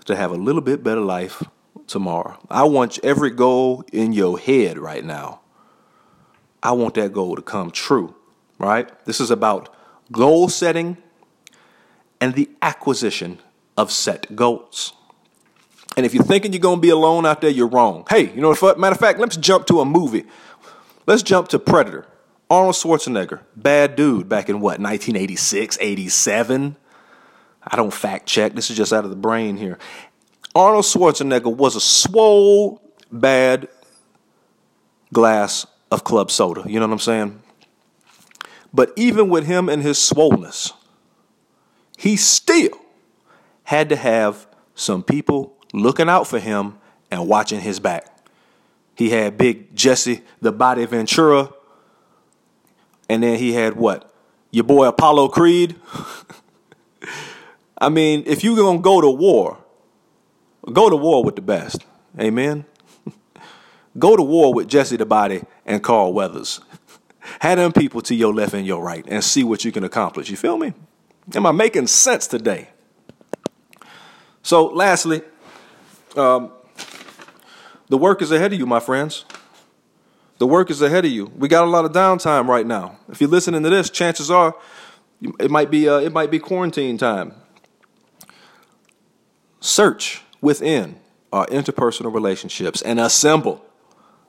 to 0.05 0.15
have 0.15 0.31
a 0.31 0.37
little 0.37 0.61
bit 0.61 0.85
better 0.85 1.01
life 1.01 1.43
tomorrow. 1.87 2.39
I 2.51 2.65
want 2.65 2.99
every 3.03 3.31
goal 3.31 3.85
in 3.93 4.13
your 4.13 4.39
head 4.39 4.79
right 4.79 5.05
now. 5.05 5.41
I 6.67 6.73
want 6.73 6.95
that 6.95 7.13
goal 7.13 7.37
to 7.37 7.43
come 7.43 7.71
true, 7.71 8.17
right? 8.59 8.91
This 9.05 9.21
is 9.21 9.31
about 9.31 9.73
goal 10.11 10.49
setting 10.49 10.97
and 12.21 12.35
the 12.35 12.51
acquisition 12.61 13.39
of 13.77 13.93
set 13.93 14.35
goals. 14.35 14.93
And 15.97 16.05
if 16.05 16.13
you're 16.13 16.25
thinking 16.25 16.53
you're 16.53 16.59
going 16.59 16.79
to 16.79 16.83
be 16.83 16.91
alone 16.91 17.25
out 17.25 17.41
there, 17.41 17.51
you're 17.51 17.69
wrong. 17.69 18.05
Hey, 18.11 18.33
you 18.35 18.41
know 18.41 18.53
what? 18.53 18.81
Matter 18.81 18.95
of 18.95 18.99
fact, 18.99 19.21
let's 19.21 19.37
jump 19.37 19.67
to 19.67 19.81
a 19.81 19.85
movie. 19.85 20.25
Let's 21.07 21.23
jump 21.23 21.47
to 21.49 21.61
Predator. 21.61 22.05
Arnold 22.51 22.75
Schwarzenegger, 22.75 23.43
bad 23.55 23.95
dude 23.95 24.29
back 24.29 24.49
in 24.49 24.57
what, 24.57 24.81
1986, 24.81 25.79
87? 25.81 26.75
I 27.63 27.77
don't 27.77 27.95
fact 27.95 28.27
check. 28.27 28.55
This 28.55 28.71
is 28.71 28.77
just 28.77 28.93
out 28.93 29.05
of 29.05 29.11
the 29.11 29.17
brain 29.17 29.57
here. 29.57 29.79
Arnold 30.53 30.85
Schwarzenegger 30.85 31.55
was 31.55 31.77
a 31.77 31.81
swole, 31.81 32.83
bad 33.13 33.69
glass 35.13 35.65
of 35.91 36.05
club 36.05 36.31
soda. 36.31 36.65
You 36.67 36.81
know 36.81 36.87
what 36.87 36.93
I'm 36.95 36.99
saying? 36.99 37.43
But 38.73 38.93
even 38.97 39.29
with 39.29 39.47
him 39.47 39.69
and 39.69 39.83
his 39.83 39.99
swollenness, 39.99 40.73
he 41.97 42.17
still 42.17 42.79
had 43.65 43.89
to 43.89 43.97
have 43.97 44.47
some 44.75 45.03
people 45.03 45.57
looking 45.73 46.09
out 46.09 46.27
for 46.27 46.39
him 46.39 46.79
and 47.11 47.27
watching 47.27 47.61
his 47.61 47.81
back. 47.81 48.13
He 48.95 49.11
had 49.11 49.39
big 49.39 49.75
Jesse 49.75 50.23
the 50.41 50.53
Body 50.53 50.85
Ventura, 50.87 51.51
and 53.09 53.23
then 53.23 53.39
he 53.39 53.53
had 53.53 53.77
what? 53.77 54.13
Your 54.51 54.65
boy 54.65 54.89
Apollo 54.89 55.29
Creed. 55.29 55.77
I 57.79 57.89
mean, 57.89 58.25
if 58.27 58.43
you're 58.43 58.57
gonna 58.57 58.81
go 58.81 59.01
to 59.01 59.11
war, 59.11 59.59
Go 60.73 60.91
to 60.91 60.97
war 60.97 61.23
with 61.23 61.37
the 61.37 61.43
best. 61.43 61.85
Amen. 62.19 62.65
Go 63.99 64.17
to 64.17 64.23
war 64.23 64.53
with 64.53 64.69
Jesse 64.69 64.97
the 64.97 65.07
Body 65.07 65.43
and 65.65 65.83
Carl 65.83 66.13
Weathers. 66.13 66.61
Have 67.41 67.59
them 67.59 67.73
people 67.73 68.01
to 68.03 68.15
your 68.15 68.33
left 68.33 68.55
and 68.55 68.67
your 68.67 68.83
right 68.83 69.05
and 69.09 69.23
see 69.23 69.43
what 69.43 69.65
you 69.65 69.73
can 69.73 69.85
accomplish. 69.85 70.31
You 70.31 70.37
feel 70.37 70.59
me? 70.59 70.75
Am 71.35 71.47
I 71.47 71.53
making 71.53 71.87
sense 71.89 72.27
today? 72.27 72.69
So, 74.43 74.67
lastly, 74.67 75.23
um, 76.17 76.53
the 77.89 77.99
work 77.99 78.23
is 78.23 78.31
ahead 78.31 78.53
of 78.53 78.59
you, 78.59 78.67
my 78.67 78.81
friends. 78.81 79.25
The 80.39 80.47
work 80.47 80.71
is 80.71 80.83
ahead 80.83 81.05
of 81.05 81.11
you. 81.11 81.33
We 81.37 81.49
got 81.49 81.65
a 81.65 81.71
lot 81.71 81.85
of 81.85 81.93
downtime 81.93 82.47
right 82.47 82.67
now. 82.67 82.99
If 83.09 83.21
you're 83.21 83.31
listening 83.31 83.63
to 83.63 83.71
this, 83.71 83.91
chances 83.91 84.31
are 84.31 84.55
it 85.41 85.51
might 85.51 85.71
be 85.71 85.89
uh, 85.89 85.99
it 85.99 86.13
might 86.13 86.31
be 86.31 86.39
quarantine 86.39 86.99
time. 86.99 87.33
Search 89.61 90.23
within 90.41 91.01
our 91.33 91.47
interpersonal 91.47 92.15
relationships 92.15 92.83
and 92.83 93.01
assemble 93.01 93.66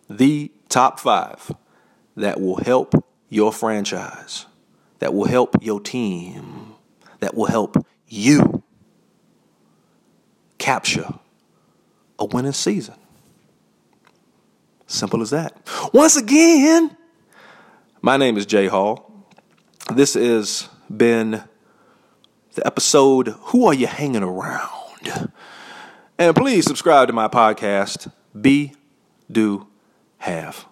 the 0.10 0.52
top 0.70 1.00
five 1.00 1.52
that 2.16 2.40
will 2.40 2.58
help 2.58 2.94
your 3.30 3.52
franchise, 3.52 4.46
that 5.00 5.14
will 5.14 5.28
help 5.28 5.56
your 5.62 5.80
team, 5.80 6.74
that 7.20 7.36
will 7.36 7.46
help 7.46 7.86
you 8.08 8.64
capture 10.58 11.14
a 12.20 12.26
winning 12.26 12.52
season. 12.54 12.96
Simple 14.88 15.22
as 15.22 15.32
that. 15.32 15.56
Once 15.94 16.16
again, 16.16 16.96
my 18.02 18.18
name 18.18 18.38
is 18.38 18.46
Jay 18.46 18.68
Hall. 18.68 19.28
This 19.94 20.14
has 20.14 20.70
been 20.96 21.44
the 22.56 22.66
episode 22.66 23.28
Who 23.28 23.68
Are 23.68 23.74
You 23.74 23.88
Hanging 23.88 24.24
Around? 24.24 25.30
And 26.18 26.36
please 26.36 26.66
subscribe 26.66 27.08
to 27.10 27.14
my 27.14 27.28
podcast, 27.28 28.12
Be, 28.40 28.74
Do, 29.32 29.68
Have. 30.20 30.66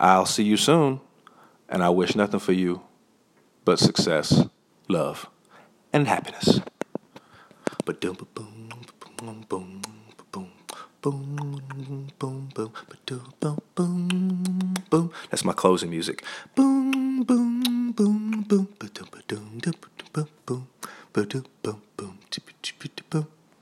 I'll 0.00 0.26
see 0.26 0.44
you 0.44 0.56
soon, 0.56 1.00
and 1.68 1.82
I 1.84 1.90
wish 1.90 2.16
nothing 2.16 2.40
for 2.40 2.52
you 2.52 2.82
but 3.64 3.78
success, 3.78 4.44
love, 4.88 5.28
and 5.92 6.08
happiness. 6.08 6.60
Boom, 7.86 7.96
boom, 8.00 8.28
boom, 8.34 8.70
boom, 9.18 9.44
boom, 9.48 9.82
boom, 11.02 11.30
boom, 12.18 12.52
boom, 12.54 12.78
boom, 13.40 13.58
boom, 13.74 14.74
boom. 14.90 15.12
That's 15.30 15.44
my 15.44 15.52
closing 15.54 15.90
music. 15.90 16.24
Boom, 16.56 17.22
boom, 17.24 17.92
boom, 17.92 17.92
boom, 17.92 18.44
boom, 18.48 18.68
boom, 18.78 18.88
boom, 18.88 19.08
boom, 19.28 19.60
boom, 20.12 20.28
boom, 20.44 20.66
boom, 21.12 21.38
boom, 21.62 21.82
boom, 21.96 22.18
boom. 23.10 23.39